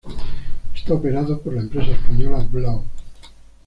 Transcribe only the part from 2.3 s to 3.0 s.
Blau.